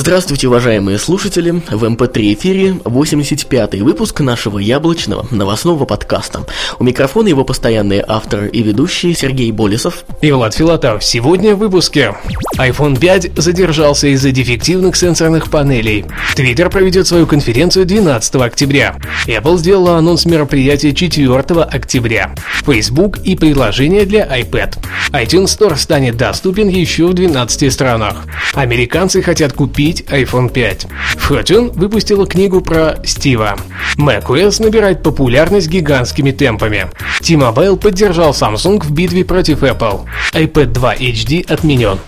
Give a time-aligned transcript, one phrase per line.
[0.00, 1.50] Здравствуйте, уважаемые слушатели!
[1.50, 6.46] В MP3 эфире 85-й выпуск нашего яблочного новостного подкаста.
[6.78, 11.02] У микрофона его постоянные автор и ведущий Сергей Болесов и Влад Филатов.
[11.02, 12.14] Сегодня в выпуске.
[12.58, 16.04] iPhone 5 задержался из-за дефективных сенсорных панелей.
[16.36, 18.94] Twitter проведет свою конференцию 12 октября.
[19.26, 22.36] Apple сделала анонс мероприятия 4 октября.
[22.64, 24.78] Facebook и приложение для iPad.
[25.10, 28.18] iTunes Store станет доступен еще в 12 странах.
[28.54, 30.86] Американцы хотят купить купить iPhone 5.
[31.16, 33.56] Fortune выпустила книгу про Стива.
[33.96, 36.90] macOS набирает популярность гигантскими темпами.
[37.22, 40.04] T-Mobile поддержал Samsung в битве против Apple.
[40.34, 41.98] iPad 2 HD отменен.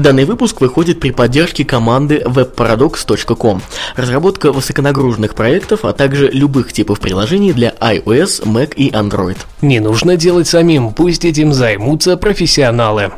[0.00, 3.60] Данный выпуск выходит при поддержке команды webparadox.com.
[3.96, 9.36] Разработка высоконагруженных проектов, а также любых типов приложений для iOS, Mac и Android.
[9.60, 13.12] Не нужно делать самим, пусть этим займутся профессионалы.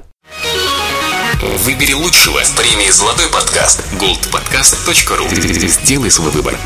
[1.64, 6.56] Выбери лучшего с премией «Золотой подкаст» goldpodcast.ru Сделай свой выбор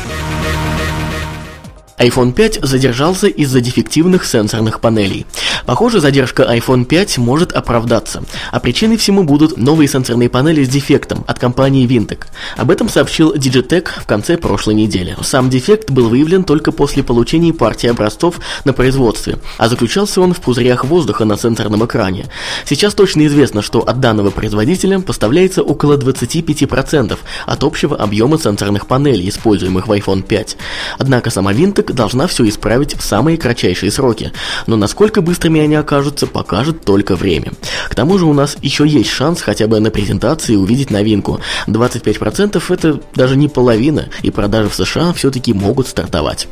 [1.97, 5.25] iPhone 5 задержался из-за дефективных сенсорных панелей.
[5.65, 11.23] Похоже, задержка iPhone 5 может оправдаться, а причиной всему будут новые сенсорные панели с дефектом
[11.27, 12.25] от компании Vintec.
[12.55, 15.17] Об этом сообщил Digitech в конце прошлой недели.
[15.23, 20.39] Сам дефект был выявлен только после получения партии образцов на производстве, а заключался он в
[20.39, 22.27] пузырях воздуха на сенсорном экране.
[22.65, 29.29] Сейчас точно известно, что от данного производителя поставляется около 25% от общего объема сенсорных панелей,
[29.29, 30.57] используемых в iPhone 5.
[30.99, 31.53] Однако сама
[31.87, 34.31] Vintec должна все исправить в самые кратчайшие сроки,
[34.65, 37.53] но насколько быстрыми они окажутся, покажет только время.
[37.89, 41.39] К тому же у нас еще есть шанс хотя бы на презентации увидеть новинку.
[41.67, 46.47] 25% это даже не половина, и продажи в США все-таки могут стартовать.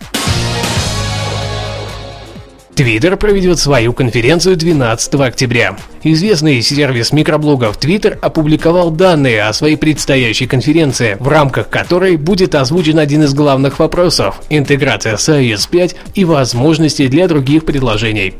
[2.76, 5.78] Твиттер проведет свою конференцию 12 октября.
[6.04, 13.00] Известный сервис микроблогов Twitter опубликовал данные о своей предстоящей конференции, в рамках которой будет озвучен
[13.00, 18.34] один из главных вопросов– интеграция с iOS 5 и возможности для других предложений.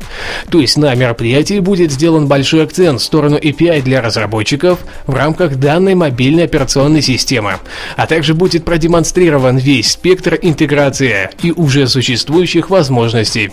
[0.50, 5.56] То есть на мероприятии будет сделан большой акцент в сторону API для разработчиков в рамках
[5.56, 7.54] данной мобильной операционной системы,
[7.96, 13.50] а также будет продемонстрирован весь спектр интеграции и уже существующих возможностей.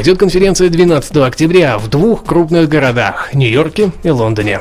[0.00, 4.60] Пройдет конференция 12 октября в двух крупных городах– Нью-Йорке и Лондоне.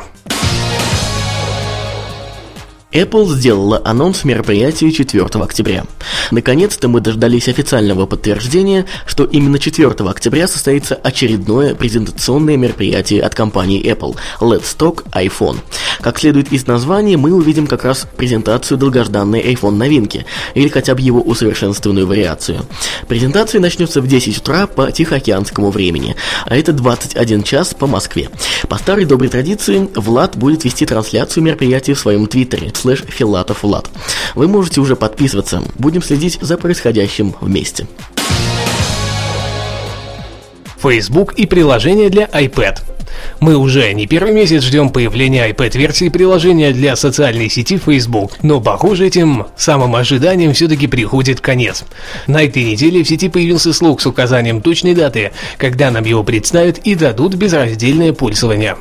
[2.92, 5.86] Apple сделала анонс мероприятия 4 октября.
[6.32, 13.82] Наконец-то мы дождались официального подтверждения, что именно 4 октября состоится очередное презентационное мероприятие от компании
[13.90, 15.60] Apple Let's Talk iPhone.
[16.02, 21.02] Как следует из названия, мы увидим как раз презентацию долгожданной iPhone новинки, или хотя бы
[21.02, 22.66] его усовершенствованную вариацию.
[23.08, 26.16] Презентация начнется в 10 утра по Тихоокеанскому времени,
[26.46, 28.30] а это 21 час по Москве.
[28.68, 33.90] По старой доброй традиции, Влад будет вести трансляцию мероприятия в своем твиттере слэш Филатов Влад.
[34.36, 35.64] Вы можете уже подписываться.
[35.76, 37.88] Будем следить за происходящим вместе.
[40.82, 42.80] Facebook и приложение для iPad.
[43.40, 49.08] Мы уже не первый месяц ждем появления iPad-версии приложения для социальной сети Facebook, но, похоже,
[49.08, 51.86] этим самым ожиданием все-таки приходит конец.
[52.28, 56.80] На этой неделе в сети появился слуг с указанием точной даты, когда нам его представят
[56.80, 58.76] и дадут безраздельное пользование.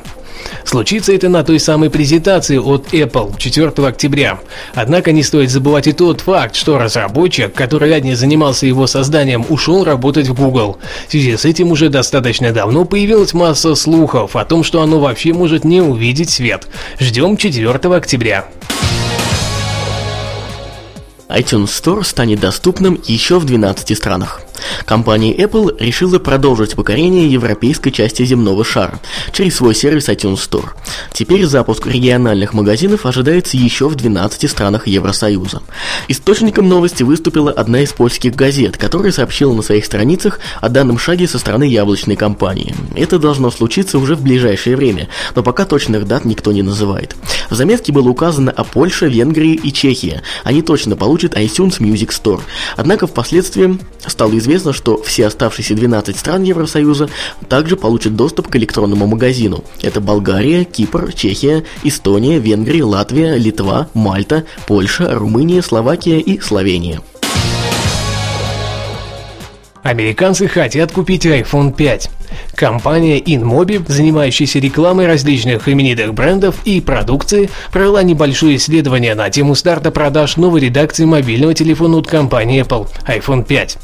[0.63, 4.39] Случится это на той самой презентации от Apple 4 октября.
[4.75, 9.83] Однако не стоит забывать и тот факт, что разработчик, который ранее занимался его созданием, ушел
[9.83, 10.77] работать в Google.
[11.07, 15.33] В связи с этим уже достаточно давно появилась масса слухов о том, что оно вообще
[15.33, 16.67] может не увидеть свет.
[16.99, 18.45] Ждем 4 октября
[21.29, 24.41] iTunes Store станет доступным еще в 12 странах.
[24.85, 28.99] Компания Apple решила продолжить покорение европейской части земного шара
[29.31, 30.69] через свой сервис iTunes Store.
[31.13, 35.61] Теперь запуск региональных магазинов ожидается еще в 12 странах Евросоюза.
[36.07, 41.27] Источником новости выступила одна из польских газет, которая сообщила на своих страницах о данном шаге
[41.27, 42.75] со стороны яблочной компании.
[42.95, 47.15] Это должно случиться уже в ближайшее время, но пока точных дат никто не называет.
[47.49, 50.21] В заметке было указано о Польше, Венгрии и Чехии.
[50.43, 52.41] Они точно получат iTunes Music Store.
[52.75, 57.09] Однако впоследствии стало известно, что все оставшиеся 12 стран Евросоюза
[57.47, 59.63] также получат доступ к электронному магазину.
[59.81, 67.01] Это Болгария, Кипр, Чехия, Эстония, Венгрия, Латвия, Литва, Мальта, Польша, Румыния, Словакия и Словения.
[69.83, 72.09] Американцы хотят купить iPhone 5.
[72.55, 79.91] Компания InMobi, занимающаяся рекламой различных именитых брендов и продукции, провела небольшое исследование на тему старта
[79.91, 83.77] продаж новой редакции мобильного телефона от компании Apple iPhone 5.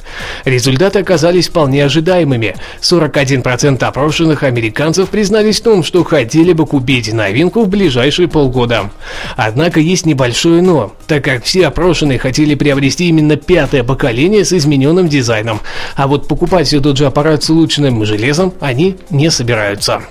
[0.45, 2.55] Результаты оказались вполне ожидаемыми.
[2.81, 8.89] 41% опрошенных американцев признались в том, что хотели бы купить новинку в ближайшие полгода.
[9.37, 15.07] Однако есть небольшое «но», так как все опрошенные хотели приобрести именно пятое поколение с измененным
[15.07, 15.61] дизайном,
[15.95, 20.01] а вот покупать все тот же аппарат с улучшенным железом они не собираются.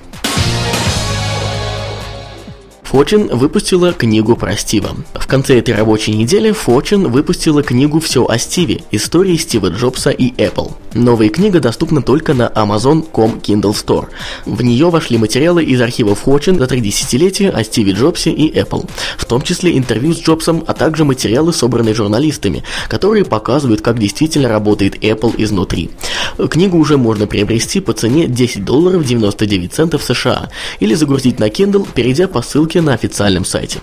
[2.95, 4.91] Fortune выпустила книгу про Стива.
[5.15, 8.83] В конце этой рабочей недели Fortune выпустила книгу «Все о Стиве.
[8.93, 10.75] Истории Стива Джобса и Apple».
[10.95, 14.07] Новая книга доступна только на Amazon.com Kindle Store.
[14.47, 18.89] В нее вошли материалы из архива Fortune за три десятилетия о Стиве Джобсе и Apple,
[19.19, 24.49] в том числе интервью с Джобсом, а также материалы, собранные журналистами, которые показывают, как действительно
[24.49, 25.91] работает Apple изнутри.
[26.51, 30.51] Книгу уже можно приобрести по цене 10 долларов 99 центов США
[30.81, 33.81] или загрузить на Kindle, перейдя по ссылке на официальном сайте.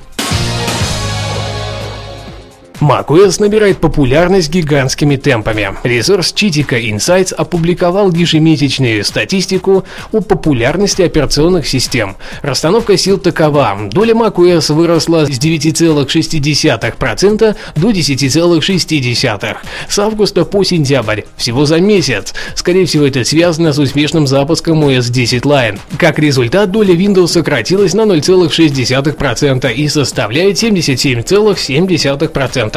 [2.81, 5.75] macOS набирает популярность гигантскими темпами.
[5.83, 12.17] Ресурс Chitika Insights опубликовал ежемесячную статистику о популярности операционных систем.
[12.41, 13.77] Расстановка сил такова.
[13.91, 19.57] Доля macOS выросла с 9,6% до 10,6%.
[19.87, 21.21] С августа по сентябрь.
[21.37, 22.33] Всего за месяц.
[22.55, 25.79] Скорее всего, это связано с успешным запуском OS 10 Line.
[25.99, 32.70] Как результат, доля Windows сократилась на 0,6% и составляет 77,7%.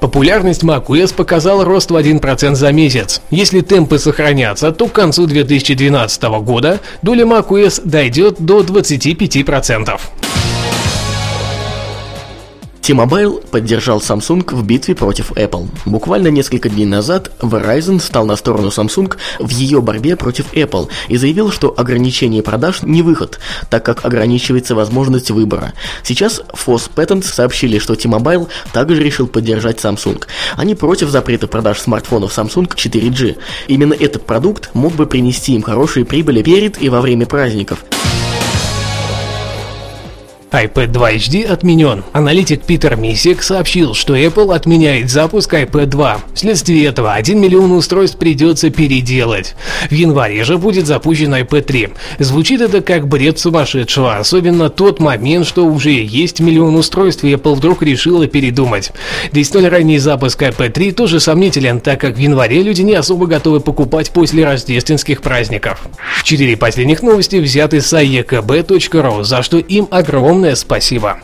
[0.00, 3.20] Популярность macOS показала рост в 1% за месяц.
[3.30, 10.00] Если темпы сохранятся, то к концу 2012 года доля macOS дойдет до 25%.
[12.86, 15.66] T-Mobile поддержал Samsung в битве против Apple.
[15.86, 21.16] Буквально несколько дней назад Verizon стал на сторону Samsung в ее борьбе против Apple и
[21.16, 23.40] заявил, что ограничение продаж не выход,
[23.70, 25.72] так как ограничивается возможность выбора.
[26.04, 30.22] Сейчас Foss Patents сообщили, что T-Mobile также решил поддержать Samsung.
[30.54, 33.36] Они против запрета продаж смартфонов Samsung 4G.
[33.66, 37.84] Именно этот продукт мог бы принести им хорошие прибыли перед и во время праздников
[40.52, 42.04] iPad 2 HD отменен.
[42.12, 46.20] Аналитик Питер Мисик сообщил, что Apple отменяет запуск iPad 2.
[46.34, 49.56] Вследствие этого 1 миллион устройств придется переделать.
[49.90, 51.88] В январе же будет запущен iPad 3.
[52.20, 57.54] Звучит это как бред сумасшедшего, особенно тот момент, что уже есть миллион устройств, и Apple
[57.54, 58.92] вдруг решила передумать.
[59.32, 62.94] Да и столь ранний запуск iPad 3 тоже сомнителен, так как в январе люди не
[62.94, 65.88] особо готовы покупать после рождественских праздников.
[66.22, 71.16] Четыре последних новости взяты с aekb.ru, за что им огромное огромное спасибо.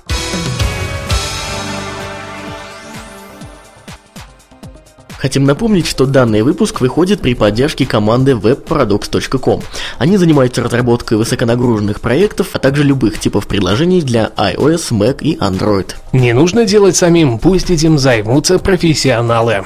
[5.18, 9.62] Хотим напомнить, что данный выпуск выходит при поддержке команды webparadox.com.
[9.98, 15.94] Они занимаются разработкой высоконагруженных проектов, а также любых типов приложений для iOS, Mac и Android.
[16.12, 19.64] Не нужно делать самим, пусть этим займутся профессионалы.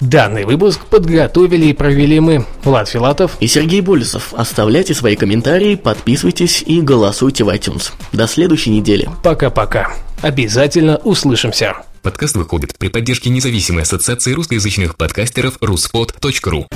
[0.00, 4.34] Данный выпуск подготовили и провели мы, Влад Филатов и Сергей Болесов.
[4.34, 7.92] Оставляйте свои комментарии, подписывайтесь и голосуйте в iTunes.
[8.12, 9.08] До следующей недели.
[9.22, 9.92] Пока-пока.
[10.20, 11.74] Обязательно услышимся.
[12.02, 16.66] Подкаст выходит при поддержке независимой ассоциации русскоязычных подкастеров ruspod.ru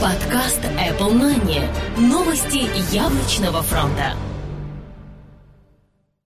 [0.00, 1.66] Подкаст Apple Money.
[1.96, 4.14] Новости яблочного фронта.